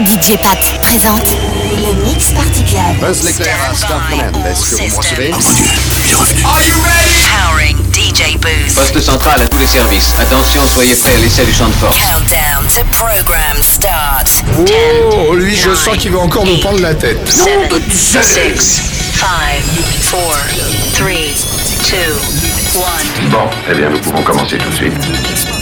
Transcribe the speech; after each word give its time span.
DJ 0.00 0.36
Pat 0.42 0.58
présente 0.82 1.26
le 1.76 2.04
Mix 2.04 2.30
Party 2.32 2.64
Club. 2.64 2.96
Buzz 3.00 3.22
l'éclair 3.24 3.56
à 3.70 3.74
Star 3.74 4.08
Command. 4.08 4.46
Est-ce 4.46 4.70
que 4.70 4.76
vous 4.76 4.88
me 4.88 4.96
recevez 4.96 5.30
Oh 5.32 5.38
mon 5.40 5.50
Dieu, 5.52 5.64
il 6.04 6.10
est 6.10 6.14
revenu. 6.14 6.44
Are 6.44 6.62
you 6.62 6.74
ready? 6.84 7.16
Powering 7.26 7.76
DJ 7.92 8.36
Booth. 8.38 8.74
Poste 8.74 9.00
central 9.00 9.42
à 9.42 9.48
tous 9.48 9.58
les 9.58 9.66
services. 9.66 10.14
Attention, 10.20 10.62
soyez 10.66 10.94
prêts 10.94 11.14
à 11.14 11.18
l'essai 11.18 11.44
du 11.44 11.52
champ 11.52 11.68
de 11.68 11.72
force. 11.74 11.96
Countdown 11.96 12.66
to 12.68 12.84
program 12.92 13.62
start. 13.62 14.28
Oh, 15.12 15.34
lui, 15.34 15.56
je 15.56 15.74
sens 15.74 15.96
qu'il 15.96 16.12
va 16.12 16.18
encore 16.20 16.46
nous 16.46 16.58
prendre 16.58 16.80
la 16.80 16.94
tête. 16.94 17.18
7, 17.28 17.72
6, 17.90 18.82
5, 19.14 19.28
4, 19.30 20.10
3, 20.10 20.36
2, 20.98 21.04
1. 23.26 23.28
Bon, 23.30 23.48
eh 23.70 23.74
bien, 23.74 23.90
nous 23.90 23.98
pouvons 23.98 24.22
commencer 24.22 24.58
tout 24.58 24.70
de 24.70 24.74
suite. 24.74 25.55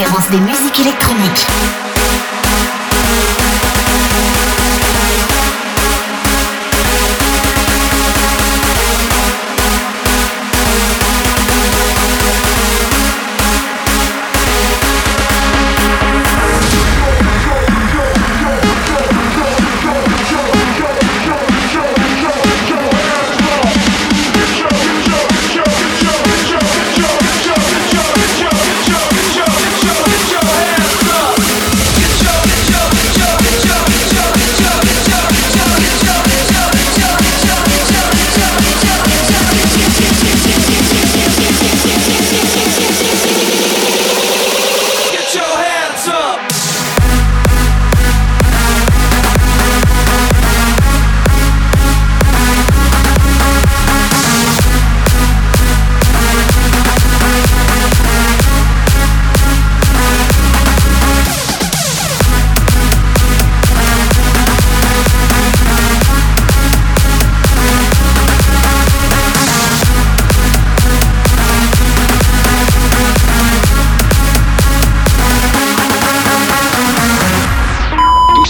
Référence 0.00 0.30
des 0.30 0.40
musiques 0.40 0.80
électroniques. 0.80 1.79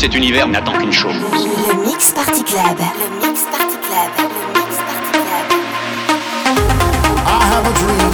cet 0.00 0.14
univers 0.14 0.49
n'attend 0.49 0.73
qu'une 0.79 0.93
chose. 0.94 1.12
Le 1.12 1.85
Mix 1.85 2.12
Party 2.12 2.43
Club. 2.43 2.79
Le 2.79 3.08
Mix 3.20 3.43
Party 3.52 3.76
Club. 3.85 4.11
Le 4.17 4.31
Mix 4.56 4.76
Party 4.88 5.11
Club. 5.12 5.47
I 7.26 7.41
have 7.52 7.67
a 7.69 7.75
dream. 7.82 8.12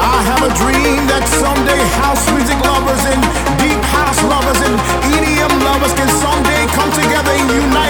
I 0.00 0.16
have 0.30 0.42
a 0.48 0.52
dream 0.56 1.06
that 1.06 1.28
someday 1.28 1.82
house 2.00 2.24
music 2.32 2.56
lovers 2.64 3.04
and 3.12 3.20
deep 3.60 3.82
house 3.92 4.22
lovers 4.24 4.60
and 4.64 4.74
EDM 5.12 5.52
lovers 5.68 5.92
can 6.00 6.08
someday 6.08 6.64
come 6.72 6.90
together 6.92 7.32
and 7.32 7.50
unite. 7.50 7.81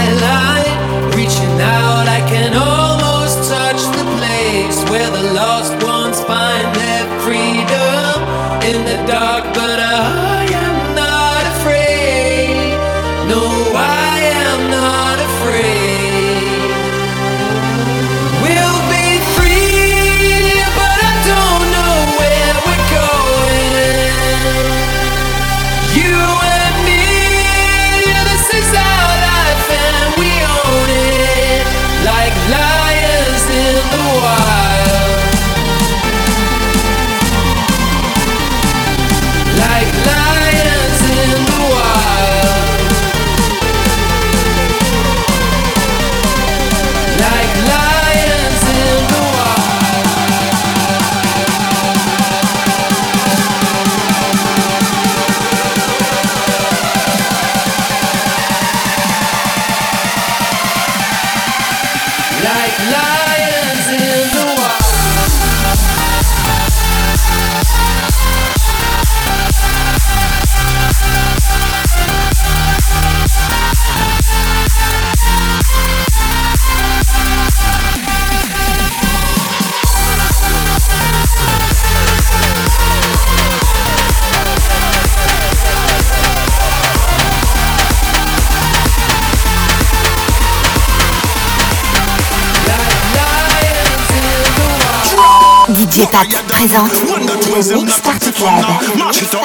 my 0.00 0.12
love. 0.14 0.39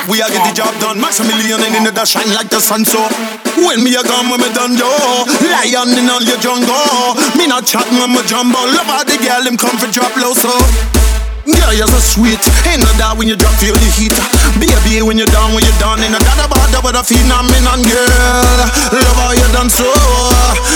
We 0.07 0.23
get 0.23 0.31
the 0.31 0.53
job 0.55 0.71
done. 0.79 1.01
Max 1.01 1.19
a 1.19 1.23
million 1.27 1.59
and 1.59 1.75
in 1.75 1.93
the 1.93 2.05
shine 2.05 2.31
like 2.33 2.49
the 2.49 2.59
sun 2.59 2.85
so. 2.85 3.03
When 3.59 3.83
me 3.83 3.95
a 3.95 4.03
gone, 4.03 4.31
when 4.31 4.39
me 4.39 4.47
done 4.55 4.77
yo. 4.79 4.87
Lion 5.43 5.91
in 5.99 6.09
all 6.09 6.23
your 6.23 6.39
jungle. 6.39 7.15
Me 7.35 7.47
not 7.47 7.67
on 7.75 8.11
my 8.11 8.23
jumbo. 8.23 8.59
Love 8.71 8.87
how 8.87 9.03
the 9.03 9.17
girl 9.19 9.43
them 9.43 9.57
come 9.57 9.77
for 9.77 9.91
drop 9.91 10.15
low 10.15 10.33
so. 10.33 11.04
Girl, 11.45 11.73
you're 11.77 11.85
so 11.85 12.01
sweet. 12.01 12.41
Ain't 12.65 12.81
no 12.81 12.89
doubt 12.97 13.21
when 13.21 13.29
you 13.29 13.37
drop, 13.37 13.53
feel 13.61 13.77
the 13.77 13.89
heat. 13.93 14.17
Baby, 14.57 15.05
when 15.05 15.13
you're 15.13 15.29
down, 15.29 15.53
when 15.53 15.61
you're 15.61 15.77
done. 15.77 16.01
Ain't 16.01 16.09
no 16.09 16.17
doubt 16.17 16.41
about 16.41 16.73
that, 16.73 16.81
but 16.81 16.97
I 16.97 17.05
feel 17.05 17.21
I'm 17.29 17.45
in 17.53 17.65
girl. 17.85 18.65
Love 18.89 19.17
how 19.21 19.29
you 19.29 19.45
done 19.53 19.69
so. 19.69 19.85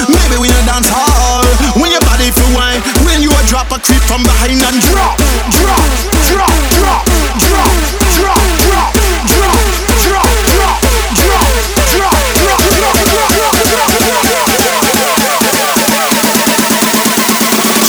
Maybe 0.06 0.38
when 0.38 0.54
you 0.54 0.62
dance 0.70 0.86
hall. 0.94 1.42
When 1.74 1.90
your 1.90 2.06
body 2.06 2.30
feel 2.30 2.54
wine. 2.54 2.86
When 3.02 3.26
you 3.26 3.34
a 3.34 3.42
drop 3.50 3.74
a 3.74 3.82
creep 3.82 4.06
from 4.06 4.22
behind 4.22 4.62
and 4.62 4.78
drop, 4.86 5.18
drop, 5.58 5.82
drop, 6.30 6.54
drop, 6.78 7.02
drop, 7.42 7.66
drop, 8.14 8.46
drop, 8.62 8.94
drop, 9.26 9.58
drop, 10.06 10.30
drop, 10.54 10.78
drop, 11.00 11.50
drop, 11.90 12.30
drop, 12.30 13.90
drop, 13.90 15.42
drop, 15.50 16.14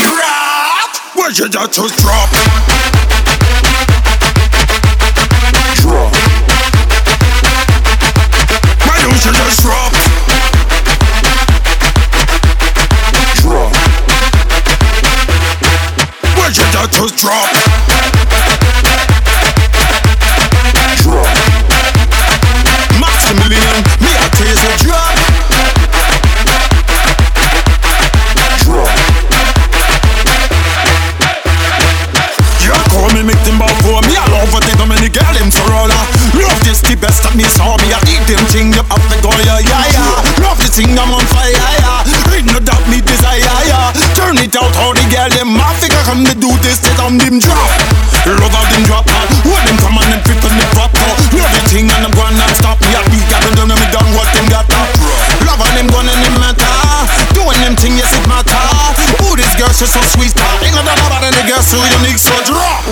drop. 0.09 0.41
Where 1.13 1.29
you 1.29 1.49
just 1.49 1.99
drop? 2.01 2.31
Drop. 2.33 2.60
Just 17.01 17.17
drop? 17.17 17.49
Drop. 21.01 21.25
Maximilian, 23.01 23.81
me 24.05 24.13
a 24.13 24.29
drop. 24.85 25.17
Drop. 32.61 32.91
You 33.17 33.25
make 33.25 33.41
them 33.45 33.57
for 33.81 34.01
me. 34.05 34.17
I 34.17 34.29
love 34.29 34.53
many 34.85 35.09
roller. 35.73 35.97
Uh. 35.97 36.41
Love 36.41 36.61
this 36.65 36.81
the 36.85 36.97
best 37.01 37.25
of 37.25 37.35
me 37.37 37.45
come 46.11 46.27
to 46.27 46.35
do 46.35 46.51
this 46.67 46.83
they 46.83 46.91
on 46.99 47.15
them 47.23 47.39
drop. 47.39 47.71
Love 48.27 48.51
how 48.51 48.67
them 48.67 48.83
drop 48.83 49.07
man. 49.07 49.31
When 49.47 49.63
them 49.63 49.79
come 49.79 49.95
and 50.03 50.11
them 50.11 50.21
fit 50.27 50.43
on 50.43 50.59
the 50.59 50.67
pop 50.75 50.91
up. 50.91 51.17
Love 51.39 51.55
the 51.55 51.63
thing 51.71 51.87
and 51.87 52.03
them 52.03 52.11
go 52.19 52.27
and 52.27 52.35
stop. 52.59 52.83
I 52.83 52.99
beat 53.15 53.23
got 53.31 53.39
them 53.47 53.55
done 53.55 53.71
me 53.71 53.87
done 53.95 54.11
what 54.19 54.27
them 54.35 54.47
got 54.51 54.67
up. 54.75 54.91
Love 55.47 55.63
how 55.63 55.71
them 55.71 55.87
gonna 55.87 56.11
them 56.11 56.35
matter. 56.43 56.67
Doing 57.31 57.63
them 57.63 57.79
thing 57.79 57.95
yes 57.95 58.11
it 58.11 58.27
matter. 58.27 58.59
Ooh 59.23 59.39
this 59.39 59.55
girl 59.55 59.71
she's 59.71 59.95
so 59.95 60.03
sweet. 60.11 60.35
Ain't 60.67 60.75
no 60.75 60.83
doubt 60.83 60.99
about 60.99 61.23
the 61.31 61.47
girl 61.47 61.63
so 61.63 61.79
unique 61.79 62.19
so 62.19 62.35
drop. 62.43 62.83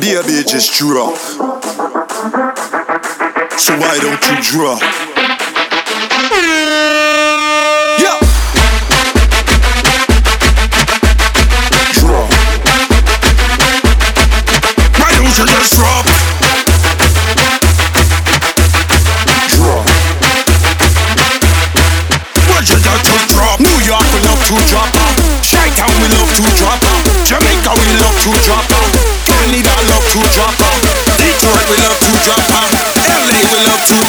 Baby, 0.00 0.40
just 0.48 0.72
drop. 0.80 1.12
So 3.60 3.76
why 3.76 4.00
don't 4.00 4.24
you 4.24 4.36
drop? 4.40 5.07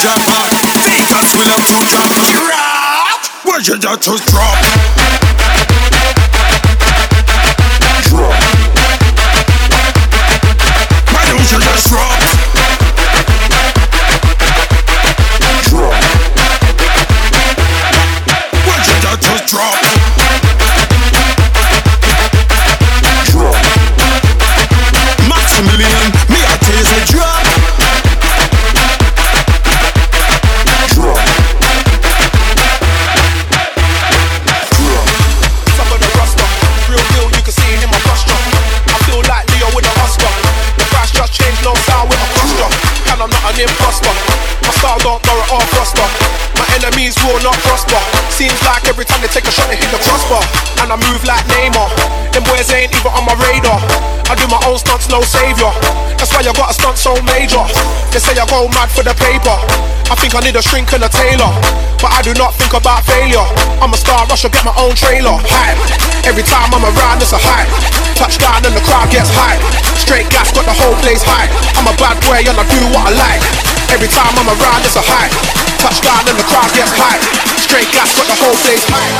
jam 0.01 0.19
back. 0.25 0.51
That's 1.11 1.33
when 1.35 1.47
I 1.47 1.59
to 2.07 2.19
drop. 2.31 3.19
Where 3.43 3.59
you 3.59 3.75
just 3.99 4.27
drop? 4.27 5.28
Take 49.29 49.45
a 49.45 49.53
shot, 49.53 49.69
and 49.69 49.77
hit 49.77 49.89
the 49.93 50.01
crossbar. 50.01 50.41
And 50.81 50.89
I 50.89 50.97
move 50.97 51.21
like 51.25 51.45
Neymar. 51.49 51.89
Them 52.33 52.43
boys 52.45 52.69
ain't 52.73 52.93
even 52.93 53.11
on 53.13 53.25
my 53.25 53.35
radar. 53.37 53.81
I 54.29 54.37
do 54.37 54.45
my 54.49 54.61
own 54.69 54.77
stunts, 54.77 55.09
no 55.09 55.21
savior. 55.25 55.69
That's 56.17 56.29
why 56.33 56.45
I 56.45 56.53
got 56.53 56.69
a 56.69 56.75
stunt 56.75 56.97
so 56.97 57.17
major. 57.25 57.61
They 58.13 58.21
say 58.21 58.37
I 58.37 58.45
go 58.45 58.69
mad 58.73 58.89
for 58.93 59.01
the 59.01 59.13
paper. 59.17 59.57
I 60.09 60.15
think 60.17 60.33
I 60.33 60.41
need 60.41 60.57
a 60.57 60.61
shrink 60.61 60.93
and 60.93 61.05
a 61.05 61.09
tailor. 61.09 61.49
But 62.01 62.13
I 62.15 62.21
do 62.21 62.33
not 62.37 62.55
think 62.55 62.73
about 62.73 63.05
failure. 63.05 63.43
I'm 63.81 63.93
a 63.93 63.99
star, 63.99 64.25
I 64.25 64.35
should 64.37 64.53
get 64.53 64.65
my 64.65 64.73
own 64.77 64.93
trailer. 64.93 65.35
Hype. 65.41 65.81
Every 66.25 66.45
time 66.45 66.69
I'm 66.73 66.85
around, 66.85 67.21
it's 67.21 67.33
a 67.33 67.41
hype. 67.41 67.69
Touchdown 68.15 68.61
and 68.65 68.75
the 68.75 68.83
crowd 68.85 69.09
gets 69.09 69.31
hype. 69.33 69.61
Straight 69.97 70.29
gas, 70.29 70.53
got 70.53 70.65
the 70.65 70.75
whole 70.75 70.95
place 71.01 71.25
hype. 71.25 71.51
I'm 71.77 71.89
a 71.89 71.95
bad 71.97 72.19
boy 72.25 72.41
and 72.45 72.57
I 72.57 72.65
do 72.69 72.81
what 72.93 73.09
I 73.09 73.11
like. 73.17 73.43
Every 73.89 74.09
time 74.09 74.33
I'm 74.37 74.49
around, 74.49 74.85
it's 74.85 74.95
a 74.95 75.03
hype. 75.03 75.33
Touchdown 75.81 76.23
and 76.29 76.37
the 76.37 76.45
crowd 76.45 76.69
gets 76.77 76.93
hype. 76.93 77.48
Straight 77.69 77.91
gas, 77.93 78.09
got 78.17 78.25
the 78.25 78.33
whole 78.33 78.57
place 78.65 78.81
hype. 78.89 79.13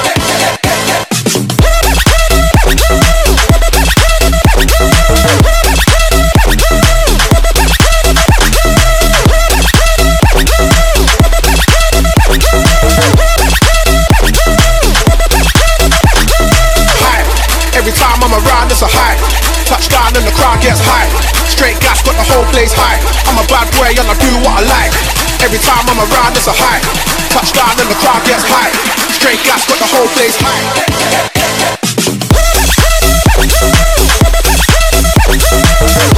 hype. 17.05 17.29
Every 17.77 17.93
time 17.93 18.17
I'm 18.25 18.33
around, 18.33 18.71
it's 18.71 18.81
a 18.81 18.89
hype. 18.89 19.21
Touchdown 19.69 20.17
and 20.17 20.25
the 20.25 20.33
crowd 20.33 20.59
gets 20.59 20.81
hype. 20.81 21.13
Straight 21.45 21.79
gas, 21.81 22.01
got 22.01 22.17
the 22.17 22.25
whole 22.25 22.49
place 22.49 22.73
hype. 22.73 23.05
I'm 23.29 23.38
a 23.38 23.45
bad 23.45 23.69
boy 23.77 23.93
and 23.93 24.09
I 24.09 24.17
do 24.17 24.33
what 24.41 24.65
I 24.65 24.89
like. 24.89 25.18
Every 25.41 25.60
time 25.60 25.88
I'm 25.88 25.99
around, 25.99 26.36
it's 26.36 26.47
a 26.47 26.54
hype. 26.54 26.84
Touchdown 27.32 27.80
and 27.80 27.89
the 27.89 27.95
crowd 27.95 28.21
gets 28.28 28.43
hype. 28.45 28.75
Straight 29.15 29.41
gas, 29.43 29.65
got 29.67 29.80
the 29.80 29.88
whole 29.88 30.08
place 30.15 30.36
hype. 30.39 30.99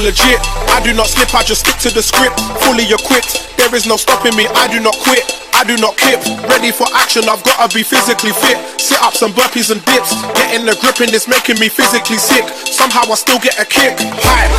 legit, 0.01 0.39
I 0.75 0.81
do 0.83 0.95
not 0.95 1.09
slip, 1.09 1.35
I 1.35 1.43
just 1.43 1.67
stick 1.67 1.79
to 1.87 1.91
the 1.91 2.03
script. 2.03 2.39
Fully 2.63 2.87
equipped, 2.87 3.57
there 3.59 3.73
is 3.75 3.87
no 3.87 3.97
stopping 3.97 4.35
me, 4.37 4.47
I 4.59 4.71
do 4.71 4.79
not 4.79 4.95
quit, 5.03 5.25
I 5.55 5.65
do 5.65 5.77
not 5.79 5.97
kip. 5.99 6.23
Ready 6.47 6.71
for 6.71 6.87
action, 6.95 7.27
I've 7.27 7.43
gotta 7.43 7.73
be 7.75 7.83
physically 7.83 8.33
fit. 8.33 8.59
Sit 8.79 9.01
ups 9.03 9.23
and 9.23 9.35
burpees 9.35 9.71
and 9.75 9.83
dips, 9.85 10.15
getting 10.39 10.67
the 10.67 10.79
grip 10.79 11.01
in 11.03 11.11
this 11.11 11.27
making 11.27 11.59
me 11.59 11.69
physically 11.69 12.19
sick. 12.19 12.47
Somehow 12.69 13.07
I 13.11 13.17
still 13.19 13.39
get 13.43 13.59
a 13.59 13.67
kick. 13.67 13.99
Hype, 13.99 14.53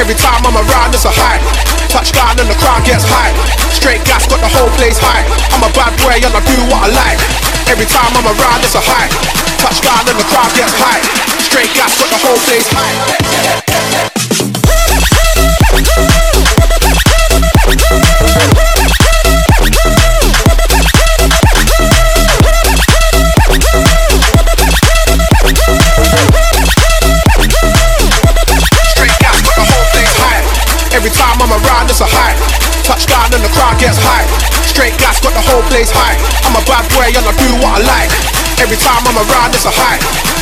every 0.00 0.16
time 0.16 0.42
I'm 0.48 0.56
around, 0.56 0.96
it's 0.96 1.04
a 1.04 1.12
hype. 1.12 1.44
Touchdown 1.92 2.36
and 2.40 2.48
the 2.48 2.58
crowd 2.60 2.84
gets 2.84 3.04
hype. 3.04 3.36
Straight 3.72 4.02
gas, 4.04 4.26
got 4.26 4.40
the 4.40 4.50
whole 4.50 4.70
place 4.80 4.98
hype. 5.00 5.28
I'm 5.52 5.64
a 5.64 5.72
bad 5.76 5.92
boy 6.00 6.16
and 6.16 6.32
I 6.32 6.40
do 6.40 6.58
what 6.72 6.88
I 6.88 6.90
like. 6.92 7.20
Every 7.68 7.86
time 7.86 8.12
I'm 8.16 8.26
around, 8.26 8.64
it's 8.64 8.74
a 8.74 8.82
hype. 8.82 9.12
Touchdown 9.60 10.08
and 10.08 10.18
the 10.18 10.26
crowd 10.30 10.50
gets 10.56 10.74
hype. 10.76 11.04
Straight 11.42 11.72
gas, 11.74 11.92
got 12.00 12.08
the 12.10 12.20
whole 12.20 12.40
place 12.48 12.68
hype. 12.70 14.15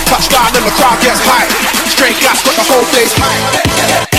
Touchdown 0.07 0.57
and 0.57 0.64
the 0.64 0.71
crowd 0.71 1.01
gets 1.03 1.21
hype. 1.21 1.51
Straight 1.90 2.17
gas, 2.21 2.43
got 2.45 2.55
the 2.55 2.62
whole 2.73 2.85
place 2.93 3.12
hype. 3.17 4.13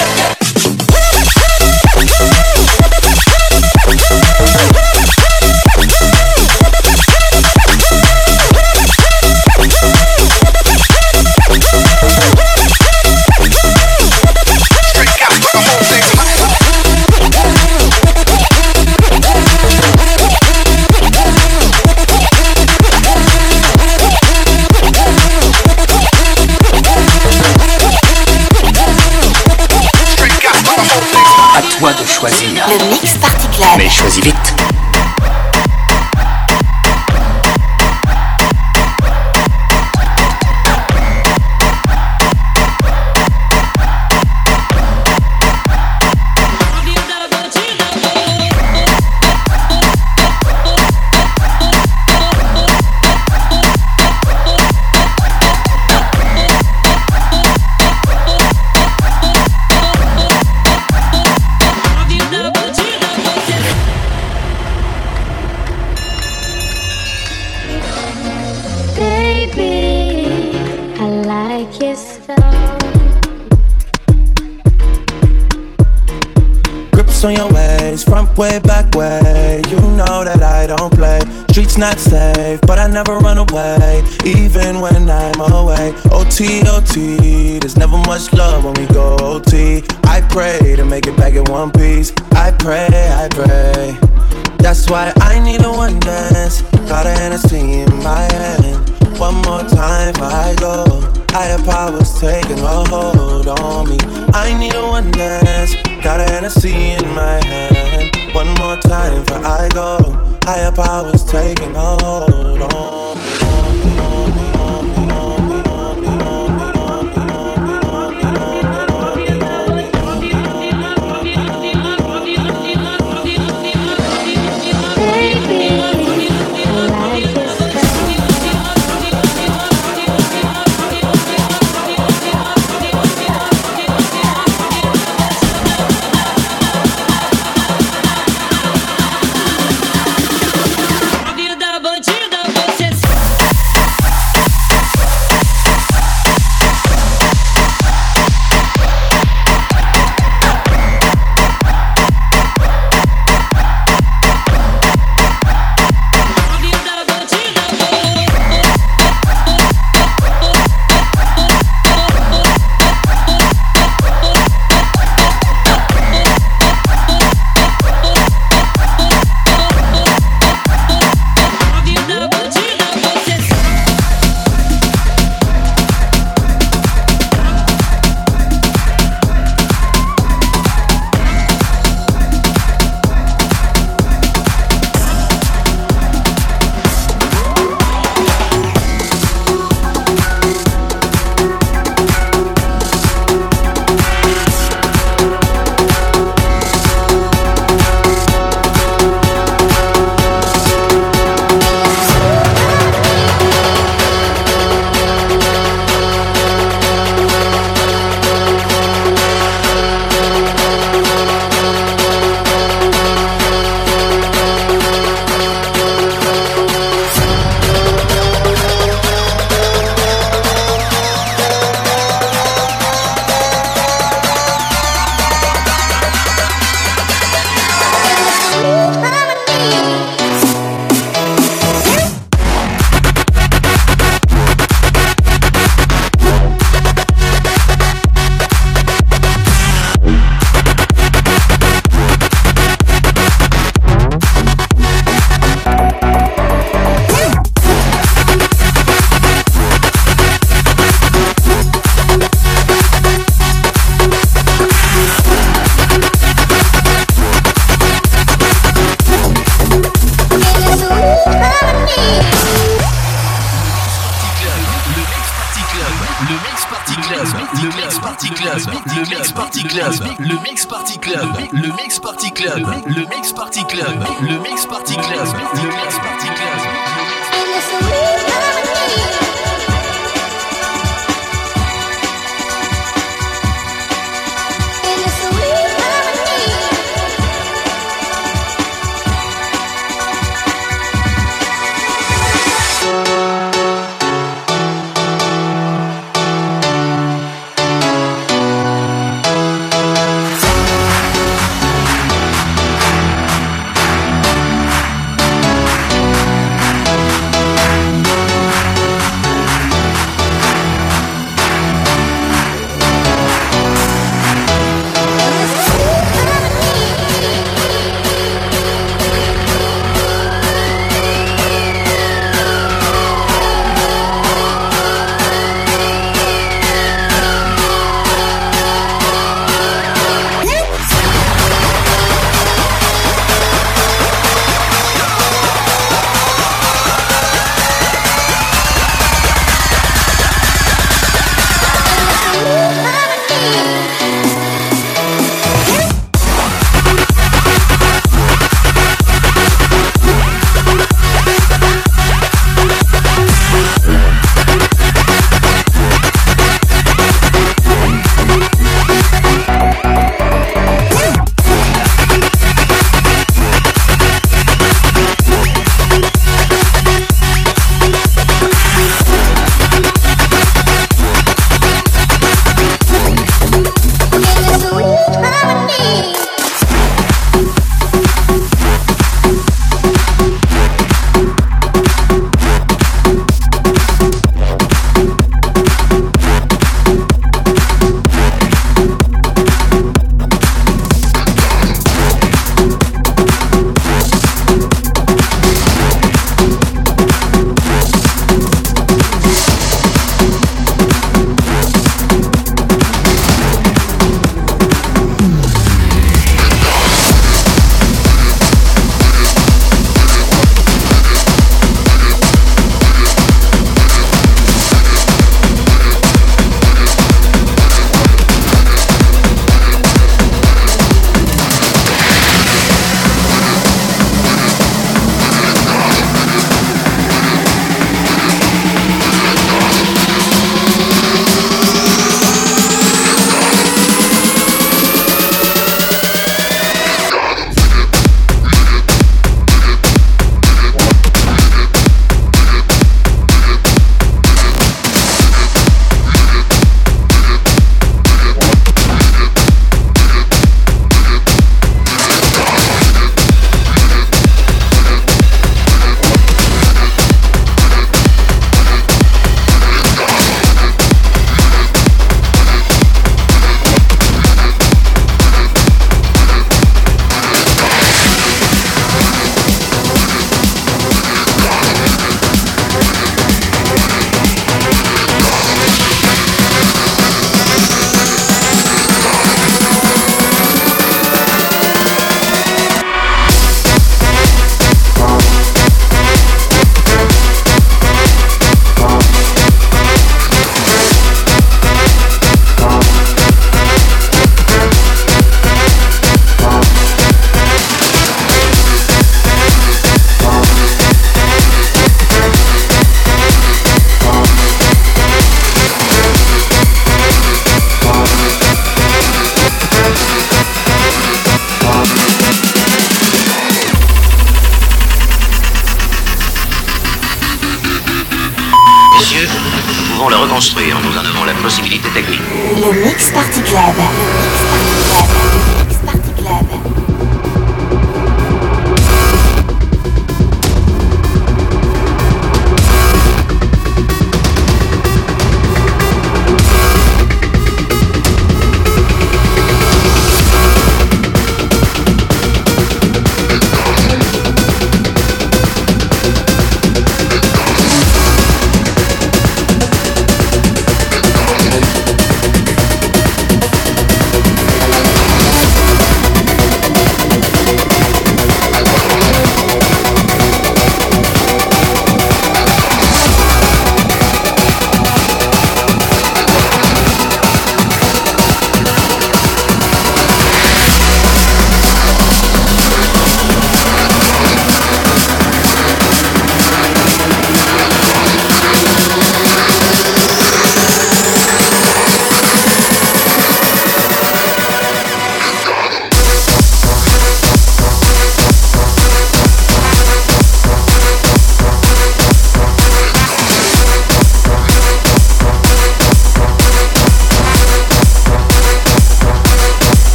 Streets 81.86 82.12
not 82.12 82.25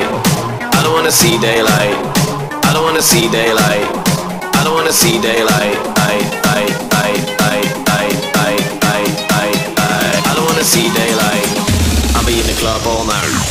daylight. 0.00 0.74
I 0.74 0.82
don't 0.82 0.92
wanna 0.92 1.12
see 1.12 1.38
daylight. 1.38 1.96
I 2.64 2.72
don't 2.72 2.84
wanna 2.84 3.02
see 3.02 3.28
daylight. 3.30 3.88
I 4.54 4.64
don't 4.64 4.74
wanna 4.74 4.92
see 4.92 5.20
daylight. 5.20 5.76
I, 5.96 6.14
I, 6.44 6.62
I, 6.92 7.10
I, 7.40 7.60
I, 7.88 8.06
I, 8.36 8.54
I, 8.84 9.02
I, 9.30 9.48
I. 9.76 10.22
I 10.30 10.34
don't 10.34 10.46
wanna 10.46 10.64
see 10.64 10.88
daylight. 10.92 11.48
I'll 12.16 12.26
be 12.26 12.40
in 12.40 12.46
the 12.46 12.56
club 12.60 12.80
all 12.86 13.04
night. 13.06 13.50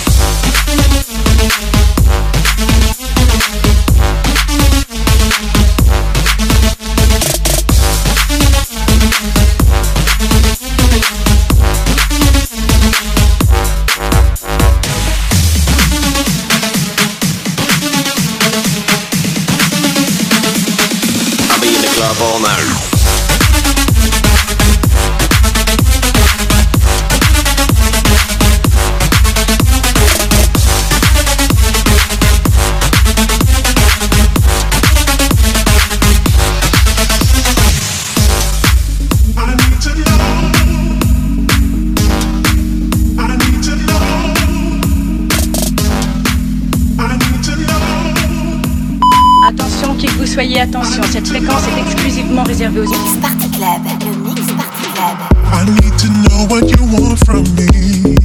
Mix 52.59 53.15
Party 53.21 53.49
Club, 53.51 53.85
le 54.01 54.17
Mix 54.17 54.41
Party 54.51 54.83
Club. 54.93 55.17
I 55.45 55.63
need 55.63 55.97
to 55.97 56.07
know 56.27 56.45
what 56.49 56.67
you 56.69 56.83
want 56.91 57.17
from 57.25 57.43
me. 57.55 58.17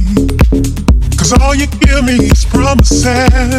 Cause 1.15 1.31
all 1.39 1.55
you 1.55 1.67
give 1.67 2.03
me 2.03 2.15
is 2.15 2.43
promises. 2.43 3.54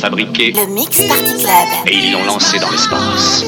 fabriqué 0.00 0.52
le 0.52 0.66
Mix 0.66 0.96
Party 1.06 1.36
Club 1.36 1.86
et 1.86 1.94
ils 1.94 2.12
l'ont 2.12 2.24
lancé 2.24 2.58
dans 2.58 2.70
l'espace. 2.70 3.44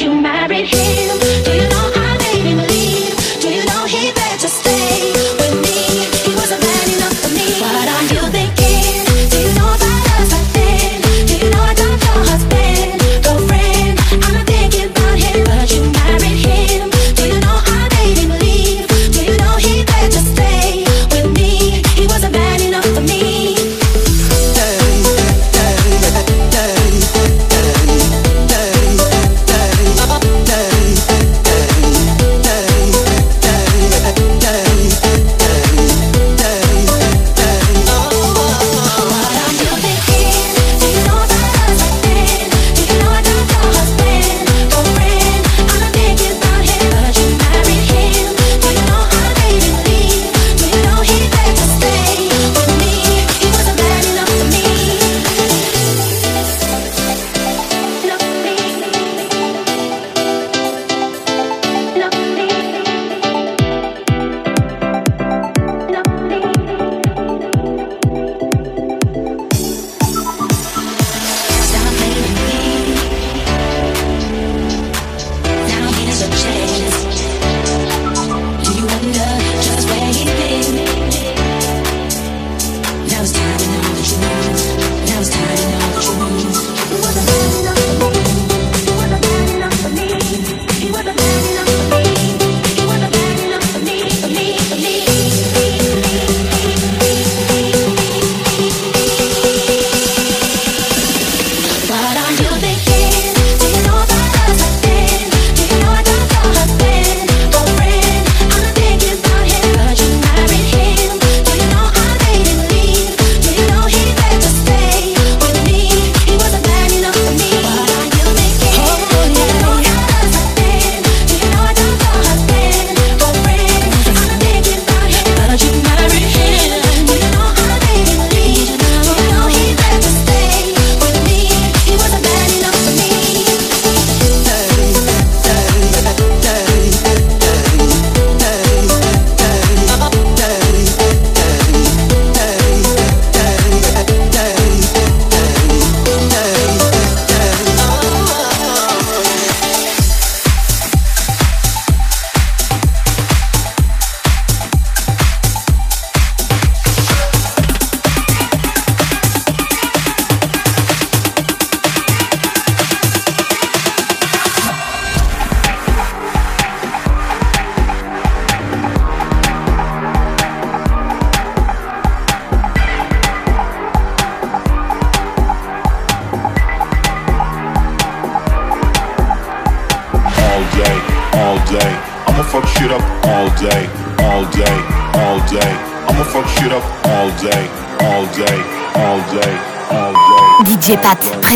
you 0.00 0.31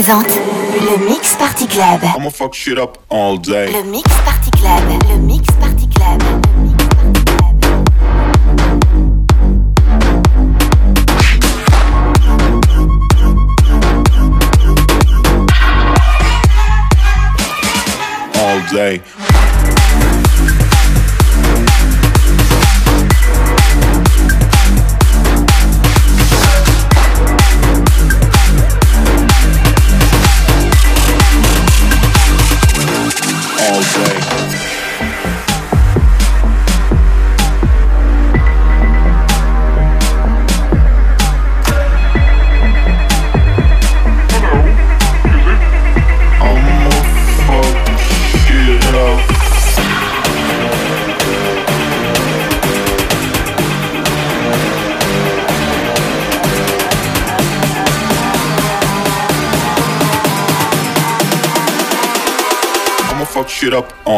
le 0.08 1.04
Mix 1.08 1.34
Party 1.34 1.66
Club. 1.66 2.00
Le 3.72 3.82
Mix 3.90 4.08
Party 4.24 4.50
Club. 4.52 5.25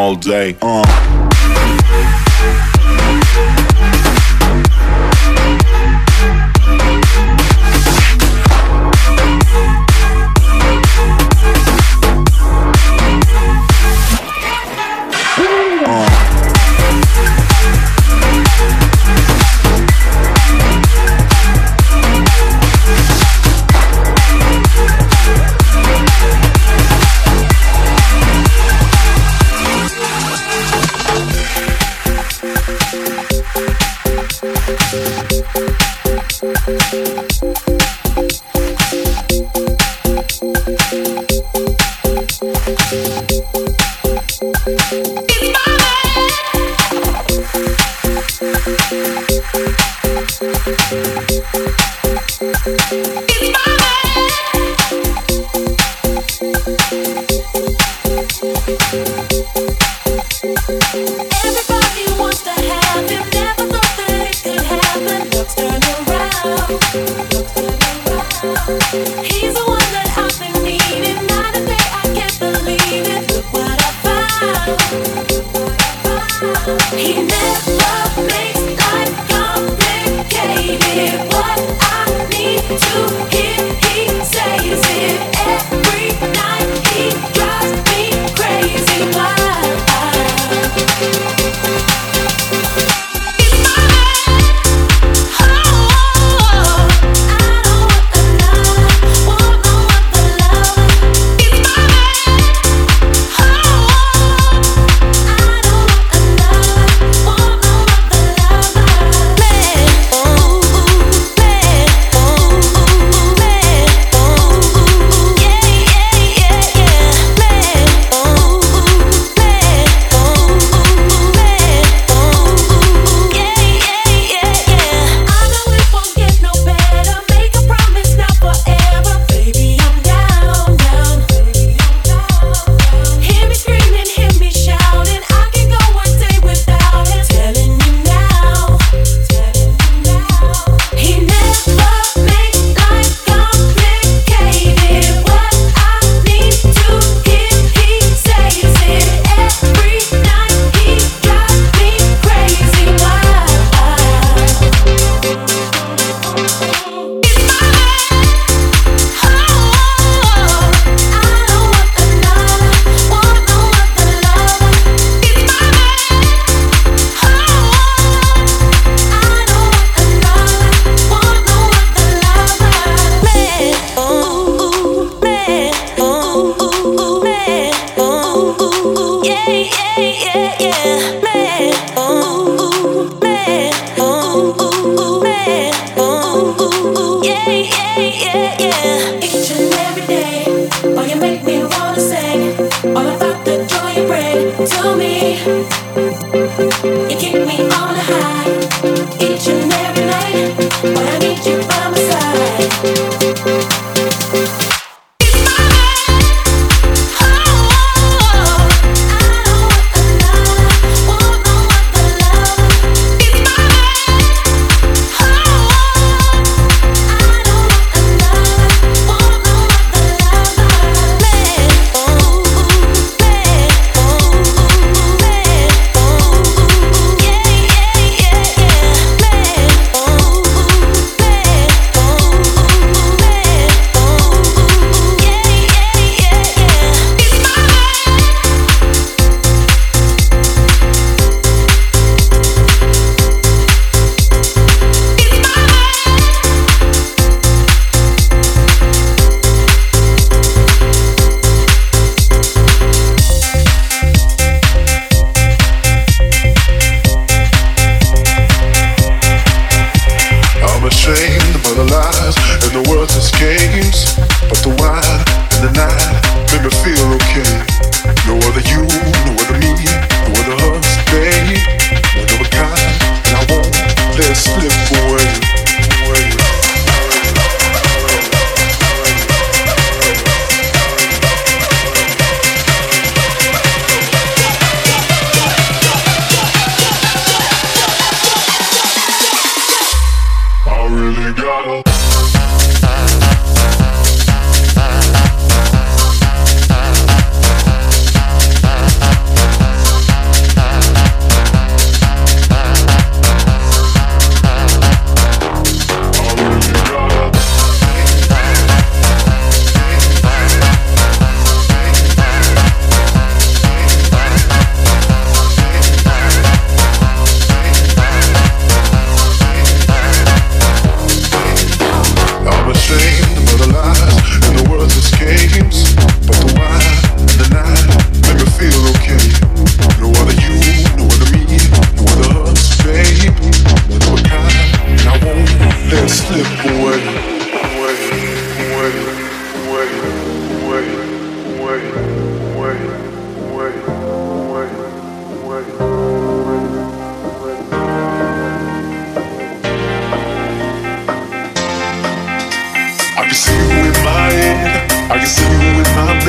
all 0.09 0.15
day. 0.15 0.57
Uh. 0.59 0.88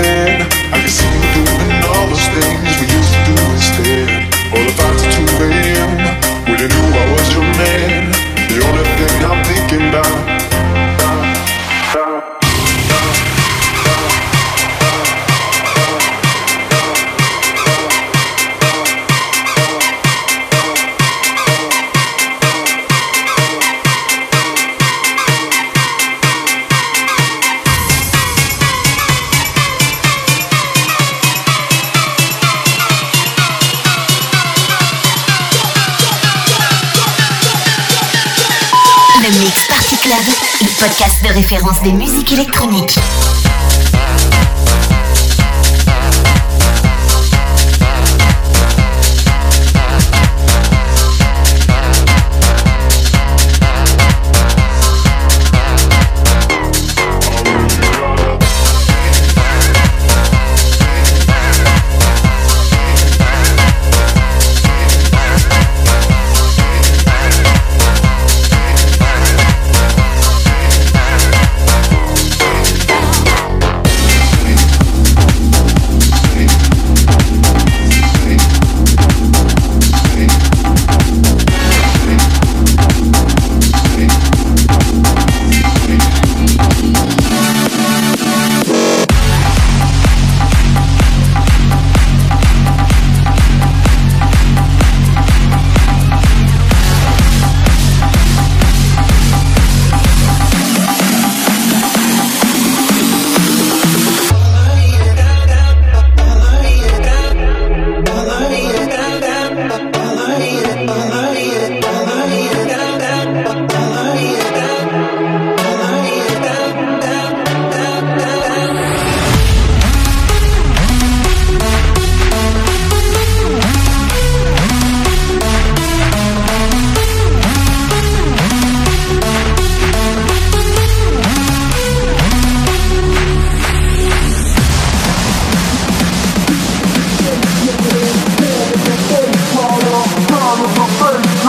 In 0.01 0.30
des 41.83 41.93
musiques 41.93 42.31
électroniques. 42.31 42.97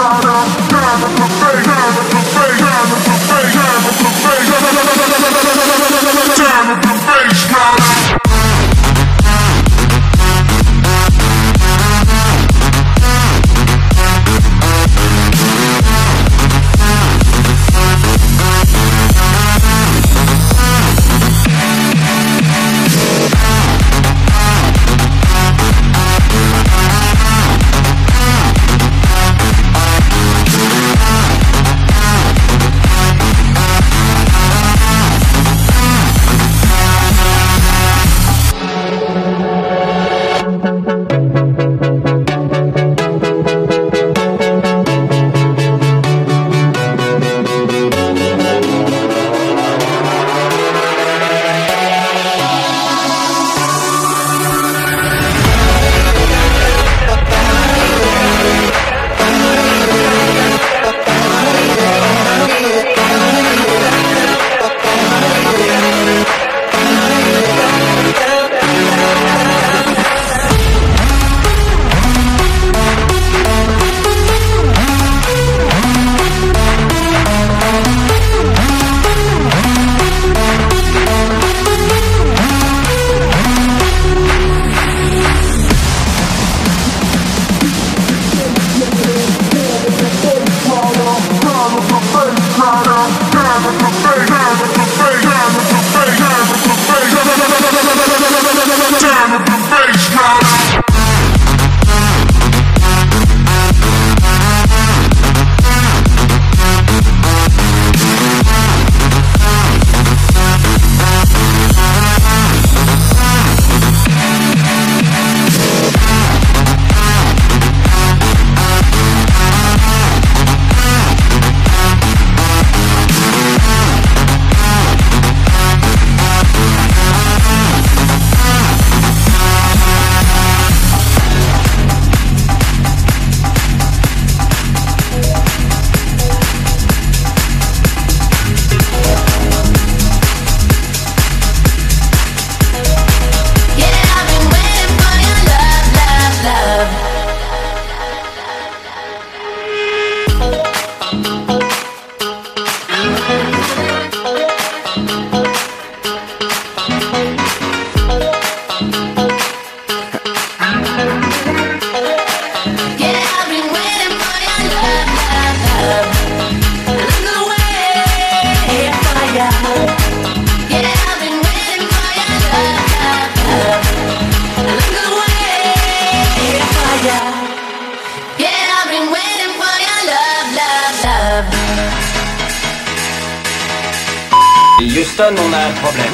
trying 0.01 0.21
to 0.21 0.67
down 0.69 1.01
the 1.15 1.27
face. 1.39 1.70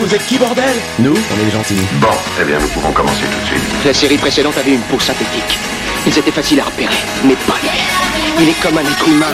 vous 0.07 0.15
êtes 0.15 0.25
qui, 0.25 0.37
bordel 0.37 0.63
Nous, 0.99 1.13
on 1.13 1.47
est 1.47 1.51
gentils. 1.51 1.75
Bon, 1.99 2.07
eh 2.39 2.45
bien, 2.45 2.57
nous 2.59 2.67
pouvons 2.69 2.93
commencer 2.93 3.25
tout 3.25 3.41
de 3.41 3.45
suite. 3.45 3.85
La 3.85 3.93
série 3.93 4.17
précédente 4.17 4.57
avait 4.57 4.71
une 4.71 4.81
peau 4.81 4.99
synthétique. 4.99 5.59
Ils 6.05 6.17
étaient 6.17 6.31
faciles 6.31 6.61
à 6.61 6.63
repérer, 6.63 6.95
mais 7.25 7.35
pas 7.45 7.57
lui. 7.61 7.69
Il 8.39 8.47
est 8.47 8.59
comme 8.61 8.77
un 8.77 8.85
être 8.85 9.07
humain. 9.09 9.33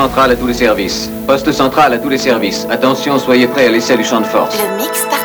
central 0.00 0.30
à 0.30 0.36
tous 0.36 0.46
les 0.46 0.54
services. 0.54 1.10
Poste 1.26 1.52
central 1.52 1.92
à 1.92 1.98
tous 1.98 2.08
les 2.08 2.16
services. 2.16 2.66
Attention, 2.70 3.18
soyez 3.18 3.46
prêts 3.46 3.66
à 3.66 3.70
l'essai 3.70 3.98
du 3.98 4.04
champ 4.04 4.22
de 4.22 4.26
force. 4.26 4.56
Le 4.56 5.19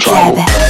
Club. 0.00 0.69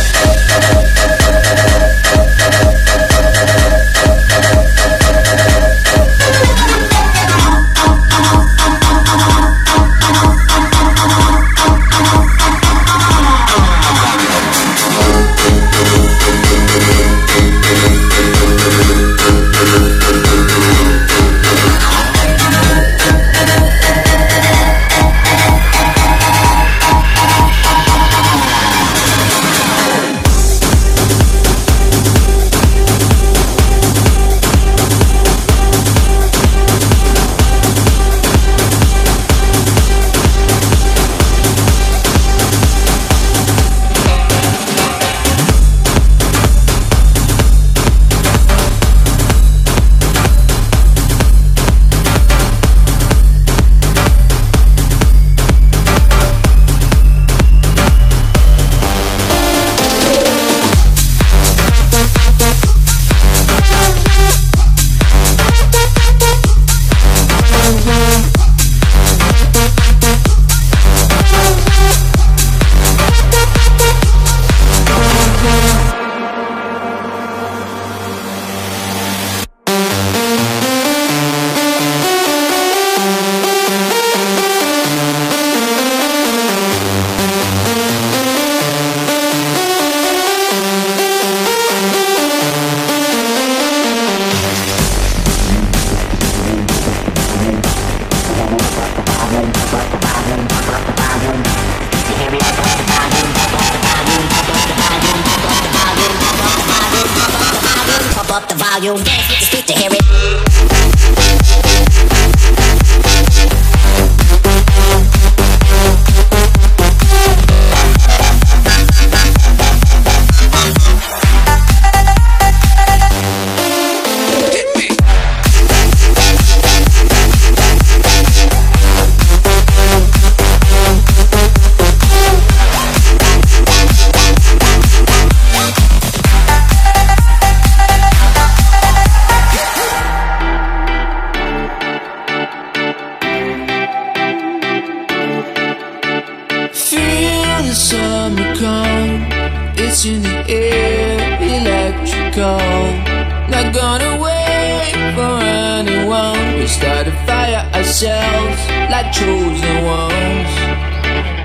Start 156.71 157.07
a 157.07 157.15
fire 157.27 157.63
ourselves, 157.75 158.61
like 158.93 159.11
chosen 159.13 159.77
ones. 159.85 160.53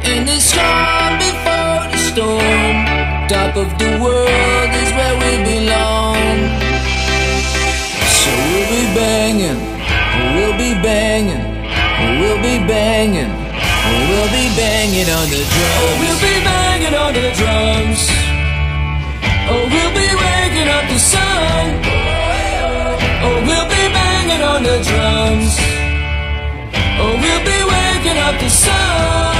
In 0.05 0.21
the 0.29 0.37
storm 0.37 1.17
before 1.17 1.81
the 1.91 1.99
storm, 2.09 2.75
top 3.27 3.53
of 3.57 3.69
the 3.81 3.91
world 4.03 4.71
is 4.81 4.89
where 4.97 5.15
we 5.23 5.31
belong. 5.49 6.37
So 8.21 8.29
we'll 8.45 8.69
be 8.69 8.83
banging, 8.93 9.59
we'll 10.35 10.57
be 10.61 10.71
banging, 10.85 11.43
we'll 12.21 12.41
be 12.41 12.55
banging. 12.67 13.33
We'll 14.09 14.31
be 14.33 14.49
banging 14.57 15.09
on 15.13 15.29
the 15.29 15.41
drums. 15.45 15.77
Oh, 15.77 15.93
we'll 16.01 16.21
be 16.25 16.35
banging 16.43 16.95
on 16.95 17.13
the 17.13 17.27
drums. 17.37 18.01
Oh, 19.47 19.61
we'll 19.73 19.93
be 19.93 20.09
waking 20.21 20.69
up 20.73 20.85
the 20.89 20.97
sun. 20.97 21.65
Oh, 23.25 23.37
we'll 23.45 23.69
be 23.69 23.74
on 24.55 24.63
the 24.63 24.79
drums. 24.89 25.57
Oh, 26.97 27.13
we'll 27.21 27.43
be 27.43 27.59
waking 27.71 28.17
up 28.17 28.39
the 28.39 28.49
sun. 28.49 29.34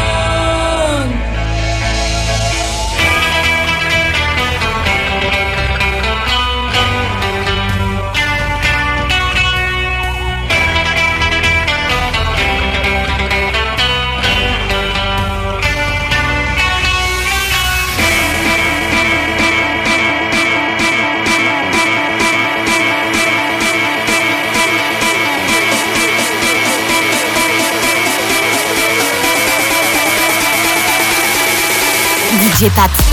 épates. 32.65 33.04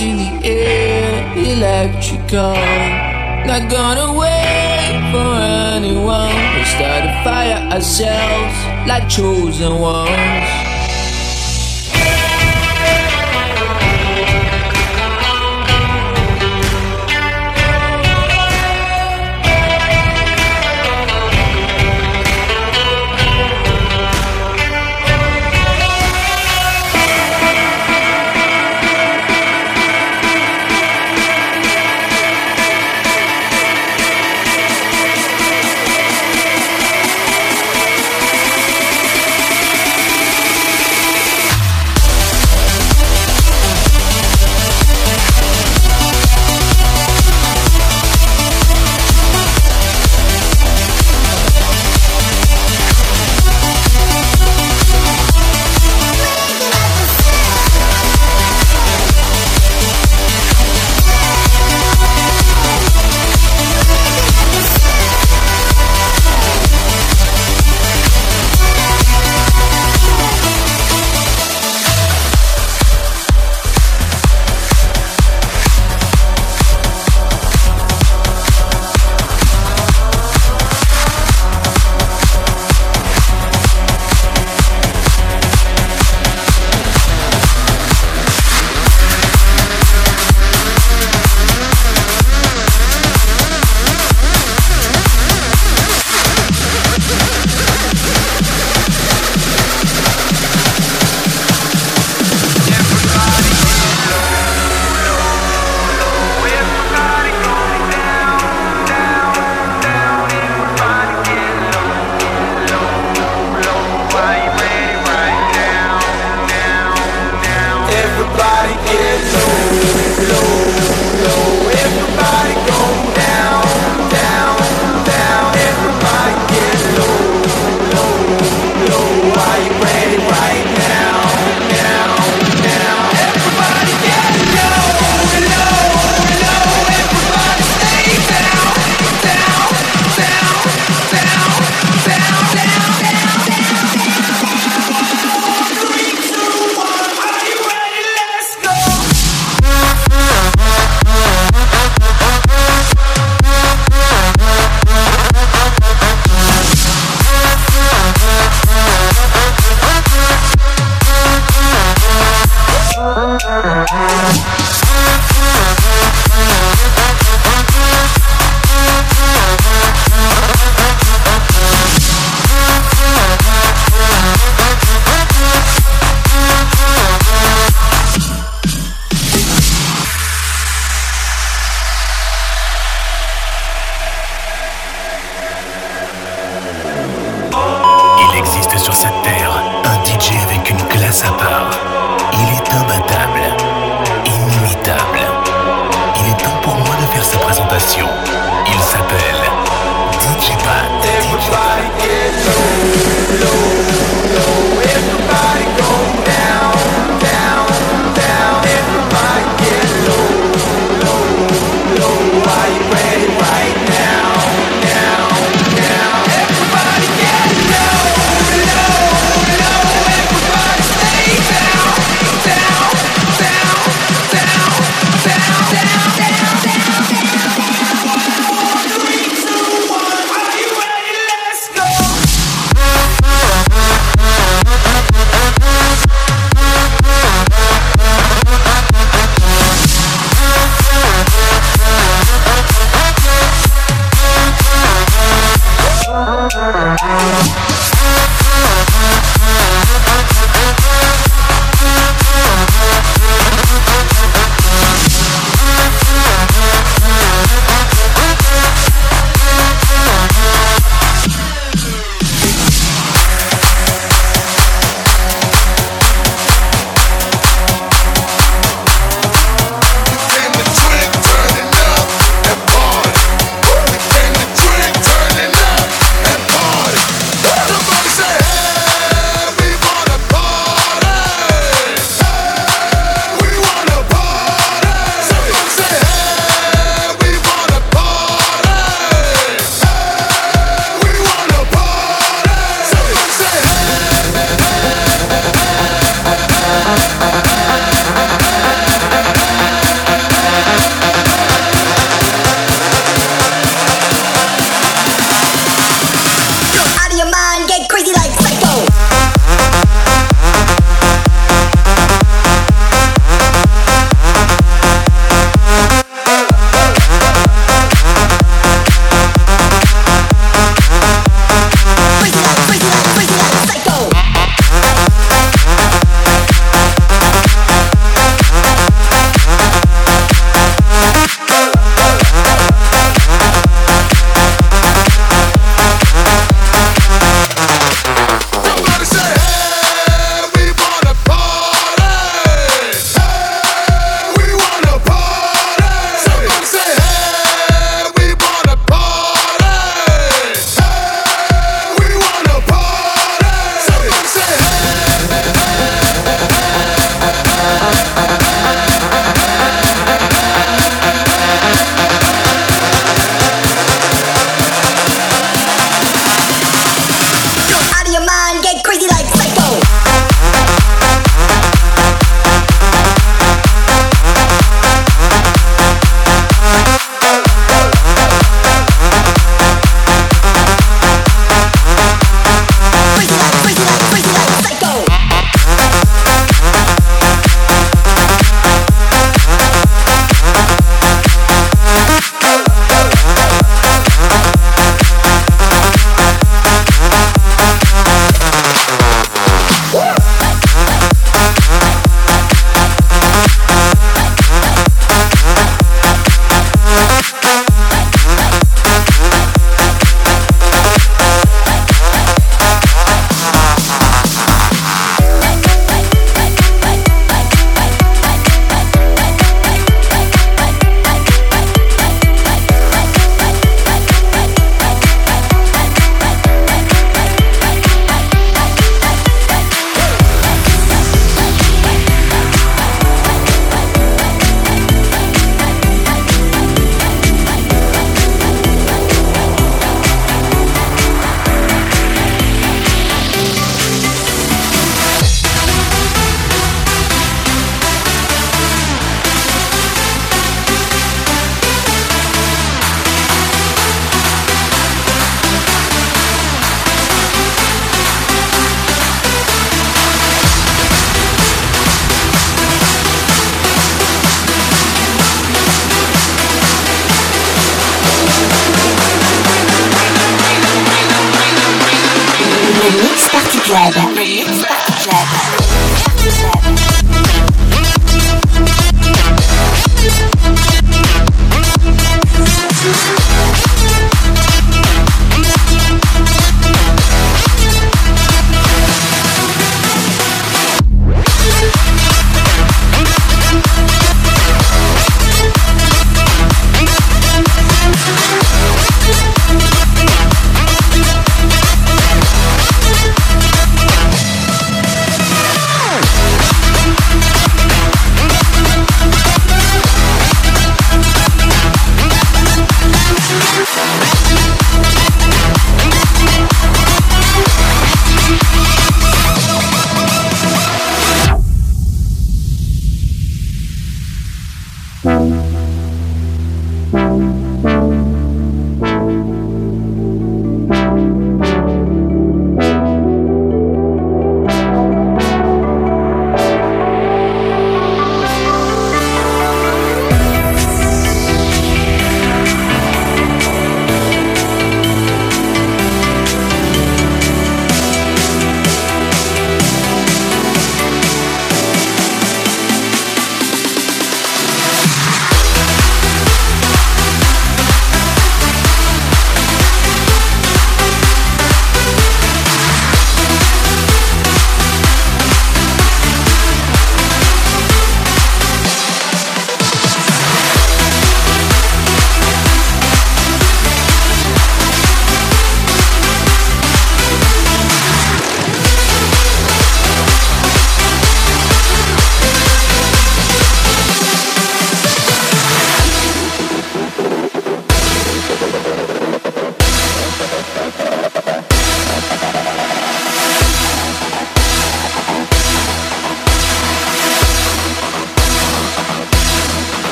In 0.00 0.16
the 0.16 0.46
air, 0.46 1.36
electrical. 1.36 2.54
Not 3.46 3.68
gonna 3.70 4.12
wait 4.12 5.10
for 5.10 5.34
anyone. 5.76 6.34
We 6.54 6.64
start 6.64 7.04
a 7.04 7.24
fire 7.24 7.58
ourselves, 7.72 8.86
like 8.86 9.08
chosen 9.08 9.80
ones. 9.80 10.67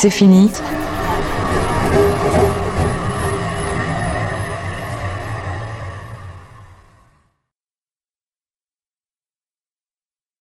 C'est 0.00 0.10
fini. 0.10 0.48